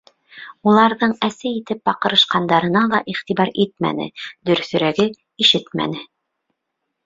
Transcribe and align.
Уларҙың 0.69 1.11
әсе 1.27 1.51
итеп 1.57 1.81
баҡырышҡандарына 1.89 2.83
ла 2.95 3.03
иғтибар 3.15 3.53
итмәне, 3.67 4.09
дөрөҫөрәге, 4.51 5.09
ишетмәне. 5.47 6.07